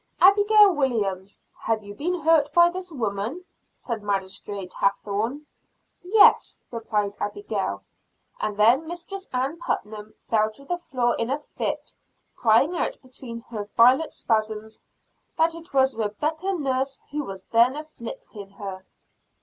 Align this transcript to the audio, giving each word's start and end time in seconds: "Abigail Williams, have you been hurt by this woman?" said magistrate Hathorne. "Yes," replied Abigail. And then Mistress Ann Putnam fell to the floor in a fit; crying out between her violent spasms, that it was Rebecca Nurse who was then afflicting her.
"Abigail 0.19 0.73
Williams, 0.73 1.37
have 1.59 1.83
you 1.83 1.93
been 1.93 2.21
hurt 2.21 2.51
by 2.55 2.71
this 2.71 2.91
woman?" 2.91 3.45
said 3.77 4.01
magistrate 4.01 4.73
Hathorne. 4.73 5.45
"Yes," 6.03 6.63
replied 6.71 7.15
Abigail. 7.19 7.83
And 8.39 8.57
then 8.57 8.87
Mistress 8.87 9.29
Ann 9.31 9.59
Putnam 9.59 10.15
fell 10.17 10.49
to 10.53 10.65
the 10.65 10.79
floor 10.79 11.15
in 11.19 11.29
a 11.29 11.37
fit; 11.37 11.93
crying 12.35 12.75
out 12.75 12.97
between 13.03 13.41
her 13.51 13.69
violent 13.77 14.15
spasms, 14.15 14.81
that 15.37 15.53
it 15.53 15.71
was 15.71 15.95
Rebecca 15.95 16.51
Nurse 16.51 16.99
who 17.11 17.23
was 17.23 17.43
then 17.51 17.75
afflicting 17.75 18.49
her. 18.53 18.83